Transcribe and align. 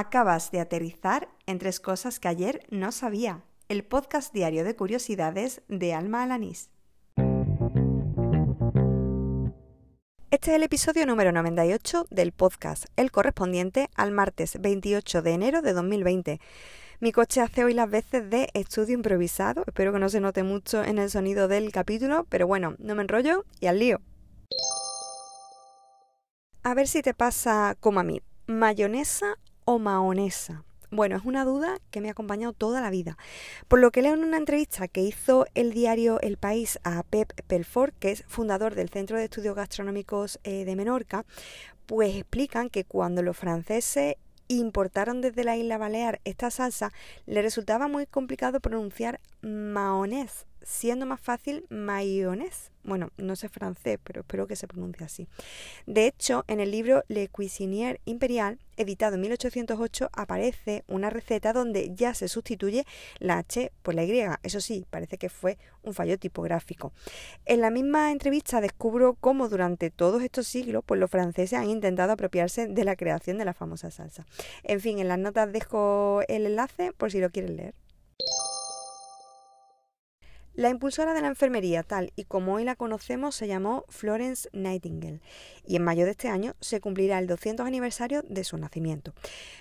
Acabas 0.00 0.52
de 0.52 0.60
aterrizar 0.60 1.28
en 1.46 1.58
tres 1.58 1.80
cosas 1.80 2.20
que 2.20 2.28
ayer 2.28 2.64
no 2.70 2.92
sabía. 2.92 3.42
El 3.68 3.82
podcast 3.82 4.32
diario 4.32 4.62
de 4.62 4.76
curiosidades 4.76 5.60
de 5.66 5.92
Alma 5.92 6.22
Alanís. 6.22 6.70
Este 10.30 10.50
es 10.52 10.56
el 10.56 10.62
episodio 10.62 11.04
número 11.04 11.32
98 11.32 12.06
del 12.10 12.30
podcast, 12.30 12.84
el 12.94 13.10
correspondiente 13.10 13.90
al 13.96 14.12
martes 14.12 14.60
28 14.60 15.20
de 15.20 15.32
enero 15.32 15.62
de 15.62 15.72
2020. 15.72 16.40
Mi 17.00 17.10
coche 17.10 17.40
hace 17.40 17.64
hoy 17.64 17.74
las 17.74 17.90
veces 17.90 18.30
de 18.30 18.50
estudio 18.54 18.94
improvisado, 18.94 19.64
espero 19.66 19.92
que 19.92 19.98
no 19.98 20.08
se 20.08 20.20
note 20.20 20.44
mucho 20.44 20.84
en 20.84 20.98
el 20.98 21.10
sonido 21.10 21.48
del 21.48 21.72
capítulo, 21.72 22.24
pero 22.28 22.46
bueno, 22.46 22.76
no 22.78 22.94
me 22.94 23.02
enrollo 23.02 23.44
y 23.58 23.66
al 23.66 23.80
lío. 23.80 24.00
A 26.62 26.74
ver 26.74 26.86
si 26.86 27.02
te 27.02 27.14
pasa 27.14 27.76
como 27.80 27.98
a 27.98 28.04
mí, 28.04 28.22
mayonesa 28.46 29.38
o 29.68 29.78
maonesa. 29.78 30.64
Bueno, 30.90 31.14
es 31.18 31.26
una 31.26 31.44
duda 31.44 31.78
que 31.90 32.00
me 32.00 32.08
ha 32.08 32.12
acompañado 32.12 32.54
toda 32.54 32.80
la 32.80 32.88
vida. 32.88 33.18
Por 33.68 33.80
lo 33.80 33.90
que 33.90 34.00
leo 34.00 34.14
en 34.14 34.24
una 34.24 34.38
entrevista 34.38 34.88
que 34.88 35.02
hizo 35.02 35.44
el 35.54 35.74
diario 35.74 36.18
El 36.22 36.38
País 36.38 36.78
a 36.84 37.02
Pep 37.02 37.30
Pelfort, 37.46 37.94
que 37.98 38.12
es 38.12 38.24
fundador 38.26 38.74
del 38.74 38.88
Centro 38.88 39.18
de 39.18 39.24
Estudios 39.24 39.54
Gastronómicos 39.54 40.40
eh, 40.42 40.64
de 40.64 40.74
Menorca, 40.74 41.26
pues 41.84 42.16
explican 42.16 42.70
que 42.70 42.84
cuando 42.84 43.22
los 43.22 43.36
franceses 43.36 44.16
importaron 44.48 45.20
desde 45.20 45.44
la 45.44 45.58
isla 45.58 45.76
Balear 45.76 46.22
esta 46.24 46.50
salsa, 46.50 46.90
le 47.26 47.42
resultaba 47.42 47.88
muy 47.88 48.06
complicado 48.06 48.60
pronunciar 48.60 49.20
maonés, 49.42 50.46
siendo 50.68 51.06
más 51.06 51.20
fácil 51.20 51.64
mayonnaise. 51.70 52.70
Bueno, 52.84 53.10
no 53.16 53.36
sé 53.36 53.48
francés, 53.48 53.98
pero 54.04 54.20
espero 54.20 54.46
que 54.46 54.54
se 54.54 54.68
pronuncie 54.68 55.04
así. 55.04 55.28
De 55.86 56.06
hecho, 56.06 56.44
en 56.46 56.60
el 56.60 56.70
libro 56.70 57.02
Le 57.08 57.28
Cuisinier 57.28 58.00
Imperial, 58.04 58.58
editado 58.76 59.14
en 59.14 59.22
1808, 59.22 60.10
aparece 60.12 60.84
una 60.86 61.10
receta 61.10 61.52
donde 61.52 61.94
ya 61.94 62.14
se 62.14 62.28
sustituye 62.28 62.84
la 63.18 63.38
H 63.38 63.72
por 63.82 63.94
la 63.94 64.04
Y. 64.04 64.22
Eso 64.42 64.60
sí, 64.60 64.86
parece 64.88 65.18
que 65.18 65.28
fue 65.28 65.58
un 65.82 65.94
fallo 65.94 66.18
tipográfico. 66.18 66.92
En 67.46 67.60
la 67.60 67.70
misma 67.70 68.12
entrevista 68.12 68.60
descubro 68.60 69.14
cómo 69.14 69.48
durante 69.48 69.90
todos 69.90 70.22
estos 70.22 70.46
siglos, 70.46 70.84
pues 70.84 71.00
los 71.00 71.10
franceses 71.10 71.58
han 71.58 71.70
intentado 71.70 72.12
apropiarse 72.12 72.68
de 72.68 72.84
la 72.84 72.96
creación 72.96 73.38
de 73.38 73.46
la 73.46 73.54
famosa 73.54 73.90
salsa. 73.90 74.26
En 74.62 74.80
fin, 74.80 74.98
en 74.98 75.08
las 75.08 75.18
notas 75.18 75.50
dejo 75.52 76.20
el 76.28 76.46
enlace 76.46 76.92
por 76.92 77.10
si 77.10 77.20
lo 77.20 77.30
quieren 77.30 77.56
leer. 77.56 77.74
La 80.58 80.70
impulsora 80.70 81.14
de 81.14 81.20
la 81.20 81.28
enfermería, 81.28 81.84
tal 81.84 82.12
y 82.16 82.24
como 82.24 82.54
hoy 82.54 82.64
la 82.64 82.74
conocemos, 82.74 83.36
se 83.36 83.46
llamó 83.46 83.84
Florence 83.88 84.48
Nightingale 84.52 85.20
y 85.64 85.76
en 85.76 85.84
mayo 85.84 86.04
de 86.04 86.10
este 86.10 86.26
año 86.26 86.56
se 86.58 86.80
cumplirá 86.80 87.20
el 87.20 87.28
200 87.28 87.64
aniversario 87.64 88.24
de 88.28 88.42
su 88.42 88.58
nacimiento. 88.58 89.14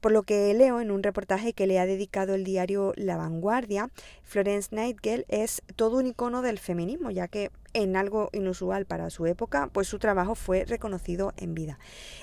Por 0.00 0.12
lo 0.12 0.22
que 0.22 0.54
leo 0.54 0.80
en 0.80 0.90
un 0.90 1.02
reportaje 1.02 1.52
que 1.52 1.66
le 1.66 1.78
ha 1.78 1.84
dedicado 1.84 2.34
el 2.34 2.42
diario 2.42 2.94
La 2.96 3.18
Vanguardia, 3.18 3.90
Florence 4.22 4.74
Nightingale 4.74 5.26
es 5.28 5.60
todo 5.76 5.98
un 5.98 6.06
icono 6.06 6.40
del 6.40 6.58
feminismo, 6.58 7.10
ya 7.10 7.28
que 7.28 7.50
en 7.72 7.96
algo 7.96 8.30
inusual 8.32 8.86
para 8.86 9.10
su 9.10 9.26
época, 9.26 9.68
pues 9.72 9.88
su 9.88 9.98
trabajo 9.98 10.34
fue 10.34 10.64
reconocido 10.64 11.32
en 11.36 11.54
vida. 11.54 11.78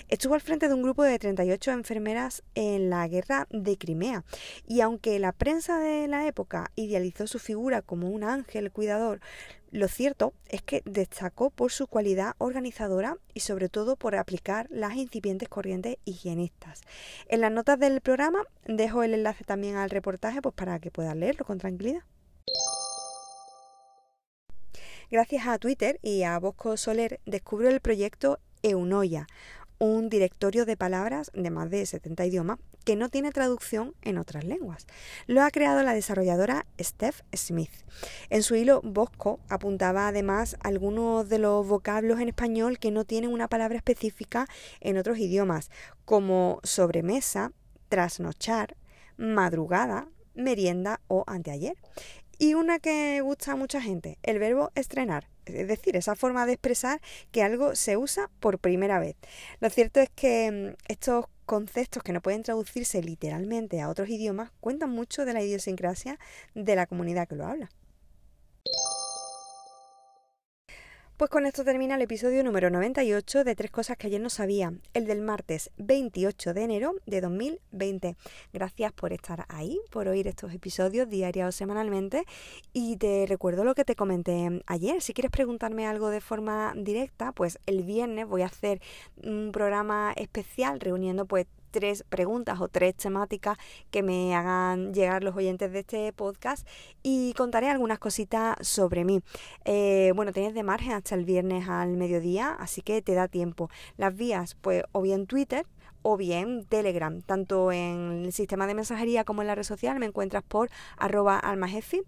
Estuvo 0.08 0.34
al 0.34 0.42
frente 0.42 0.68
de 0.68 0.74
un 0.74 0.84
grupo 0.84 1.04
de 1.04 1.20
38 1.20 1.72
enfermeras 1.72 2.44
en 2.56 2.90
la 2.90 3.08
guerra 3.08 3.48
de 3.50 3.78
Crimea 3.78 4.24
y 4.68 4.82
aunque 4.82 5.20
la 5.20 5.32
prensa 5.32 5.80
de 5.80 6.08
la 6.08 6.28
época 6.28 6.72
idealizó 6.76 7.28
su 7.28 7.40
figura 7.40 7.82
como 7.82 8.10
un 8.10 8.24
ángel 8.24 8.72
cuidador, 8.72 9.20
lo 9.72 9.90
cierto 9.90 10.34
es 10.48 10.62
que 10.62 10.82
destacó 10.86 11.50
por 11.50 11.70
su 11.70 11.88
cualidad 11.88 12.36
organizadora 12.38 13.18
y 13.34 13.42
sobre 13.42 13.68
todo 13.68 13.98
por 13.98 14.16
aplicar 14.16 14.68
las 14.70 14.96
incipientes 14.96 15.50
corrientes 15.50 15.98
higienistas. 16.06 16.82
En 17.28 17.42
las 17.42 17.52
notas 17.52 17.78
del 17.78 18.00
programa 18.00 18.44
dejo 18.66 19.04
el 19.04 19.14
enlace 19.14 19.44
también 19.44 19.76
al 19.76 19.90
reportaje 19.90 20.42
pues 20.42 20.56
para 20.56 20.80
que 20.80 20.92
puedas 20.92 21.18
leerlo 21.18 21.44
con 21.44 21.58
tranquilidad. 21.58 22.04
Gracias 25.12 25.46
a 25.46 25.60
Twitter 25.60 26.00
y 26.02 26.24
a 26.24 26.40
Bosco 26.40 26.78
Soler 26.78 27.20
descubro 27.28 27.70
el 27.70 27.80
proyecto 27.80 28.40
Eunoia, 28.64 29.28
un 29.78 30.10
directorio 30.10 30.66
de 30.66 30.78
palabras 30.78 31.32
de 31.36 31.52
más 31.52 31.70
de 31.70 31.86
70 31.86 32.26
idiomas 32.26 32.58
que 32.86 32.96
no 32.96 33.10
tiene 33.10 33.32
traducción 33.32 33.94
en 34.02 34.18
otras 34.18 34.46
lenguas. 34.46 34.88
Lo 35.28 35.44
ha 35.44 35.52
creado 35.52 35.84
la 35.84 35.94
desarrolladora 35.94 36.66
Steph 36.80 37.22
Smith. 37.36 37.72
En 38.32 38.42
su 38.42 38.56
hilo, 38.56 38.82
Bosco 38.84 39.40
apuntaba 39.48 40.08
además 40.08 40.58
algunos 40.62 41.30
de 41.30 41.38
los 41.38 41.68
vocablos 41.68 42.20
en 42.20 42.30
español 42.30 42.80
que 42.80 42.90
no 42.90 43.06
tienen 43.06 43.32
una 43.32 43.48
palabra 43.48 43.78
específica 43.78 44.48
en 44.82 44.98
otros 44.98 45.20
idiomas, 45.20 45.70
como 46.06 46.60
sobremesa, 46.64 47.52
trasnochar, 47.90 48.76
madrugada, 49.18 50.08
merienda 50.36 51.02
o 51.08 51.24
anteayer. 51.28 51.76
Y 52.38 52.54
una 52.54 52.80
que 52.80 53.22
gusta 53.22 53.54
a 53.54 53.56
mucha 53.56 53.82
gente, 53.82 54.18
el 54.24 54.40
verbo 54.40 54.72
estrenar, 54.76 55.30
es 55.46 55.68
decir, 55.68 55.96
esa 55.96 56.16
forma 56.16 56.46
de 56.46 56.54
expresar 56.54 57.02
que 57.32 57.44
algo 57.44 57.76
se 57.76 57.98
usa 57.98 58.30
por 58.40 58.60
primera 58.60 59.00
vez. 59.00 59.16
Lo 59.62 59.70
cierto 59.70 60.02
es 60.02 60.10
que 60.10 60.52
mm, 60.52 60.76
estos 60.88 61.26
conceptos 61.46 62.04
que 62.04 62.12
no 62.12 62.22
pueden 62.22 62.44
traducirse 62.44 63.02
literalmente 63.02 63.82
a 63.82 63.90
otros 63.90 64.10
idiomas 64.10 64.52
cuentan 64.60 64.90
mucho 64.90 65.26
de 65.26 65.34
la 65.34 65.44
idiosincrasia 65.44 66.20
de 66.56 66.76
la 66.76 66.88
comunidad 66.88 67.28
que 67.28 67.36
lo 67.36 67.46
habla. 67.46 67.70
Pues 71.18 71.32
con 71.32 71.46
esto 71.46 71.64
termina 71.64 71.96
el 71.96 72.02
episodio 72.02 72.44
número 72.44 72.70
98 72.70 73.46
de 73.46 73.56
Tres 73.56 73.72
Cosas 73.72 73.96
que 73.96 74.08
ayer 74.08 74.20
no 74.20 74.30
sabía, 74.30 74.74
el 74.94 75.06
del 75.06 75.22
martes 75.22 75.72
28 75.78 76.54
de 76.54 76.62
enero 76.62 76.96
de 77.06 77.22
2020. 77.22 78.18
Gracias 78.52 78.92
por 78.92 79.14
estar 79.14 79.46
ahí, 79.48 79.80
por 79.92 80.10
oír 80.10 80.28
estos 80.28 80.54
episodios 80.54 81.08
diarios 81.08 81.48
o 81.48 81.52
semanalmente 81.54 82.26
y 82.74 82.98
te 82.98 83.26
recuerdo 83.30 83.64
lo 83.64 83.76
que 83.76 83.86
te 83.86 83.96
comenté 83.96 84.62
ayer. 84.68 85.02
Si 85.02 85.14
quieres 85.14 85.32
preguntarme 85.32 85.88
algo 85.88 86.10
de 86.10 86.20
forma 86.20 86.74
directa, 86.76 87.32
pues 87.32 87.60
el 87.66 87.84
viernes 87.84 88.28
voy 88.28 88.42
a 88.42 88.48
hacer 88.48 88.82
un 89.24 89.54
programa 89.54 90.12
especial 90.18 90.82
reuniendo 90.82 91.26
pues 91.26 91.46
tres 91.76 92.06
preguntas 92.08 92.62
o 92.62 92.70
tres 92.70 92.96
temáticas 92.96 93.58
que 93.92 94.02
me 94.02 94.34
hagan 94.34 94.94
llegar 94.94 95.26
los 95.26 95.36
oyentes 95.36 95.74
de 95.74 95.80
este 95.80 96.14
podcast 96.14 96.66
y 97.04 97.34
contaré 97.34 97.70
algunas 97.70 98.00
cositas 98.00 98.56
sobre 98.66 99.04
mí. 99.04 99.20
Eh, 99.66 100.14
bueno, 100.16 100.32
tienes 100.32 100.54
de 100.54 100.64
margen 100.64 100.94
hasta 100.94 101.16
el 101.16 101.26
viernes 101.26 101.68
al 101.68 101.98
mediodía, 101.98 102.52
así 102.58 102.82
que 102.82 103.02
te 103.02 103.14
da 103.14 103.28
tiempo. 103.28 103.70
Las 103.98 104.16
vías, 104.16 104.56
pues 104.62 104.86
o 104.94 105.02
bien 105.02 105.28
Twitter, 105.28 105.66
o 106.02 106.16
bien 106.16 106.64
Telegram, 106.64 107.22
tanto 107.22 107.74
en 107.74 108.24
el 108.24 108.32
sistema 108.32 108.68
de 108.68 108.76
mensajería 108.76 109.26
como 109.26 109.42
en 109.42 109.50
la 109.50 109.56
red 109.56 109.64
social 109.64 110.00
me 110.00 110.06
encuentras 110.06 110.44
por 110.44 110.70
arroba 110.98 111.38
almajefi 111.38 112.04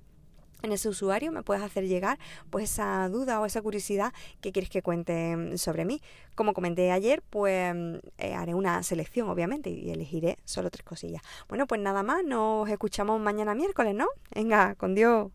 en 0.63 0.71
ese 0.71 0.89
usuario 0.89 1.31
me 1.31 1.43
puedes 1.43 1.63
hacer 1.63 1.87
llegar 1.87 2.19
pues 2.49 2.65
esa 2.65 3.07
duda 3.09 3.39
o 3.39 3.45
esa 3.45 3.61
curiosidad 3.61 4.13
que 4.41 4.51
quieres 4.51 4.69
que 4.69 4.81
cuente 4.81 5.35
mm, 5.35 5.57
sobre 5.57 5.85
mí. 5.85 6.01
Como 6.35 6.53
comenté 6.53 6.91
ayer, 6.91 7.21
pues 7.29 7.73
mm, 7.73 7.95
eh, 8.17 8.33
haré 8.33 8.53
una 8.53 8.83
selección 8.83 9.29
obviamente 9.29 9.69
y 9.69 9.89
elegiré 9.91 10.37
solo 10.45 10.69
tres 10.69 10.83
cosillas. 10.83 11.21
Bueno, 11.47 11.67
pues 11.67 11.81
nada 11.81 12.03
más, 12.03 12.23
nos 12.23 12.69
escuchamos 12.69 13.19
mañana 13.19 13.55
miércoles, 13.55 13.95
¿no? 13.95 14.07
Venga, 14.33 14.75
con 14.75 14.95
Dios. 14.95 15.31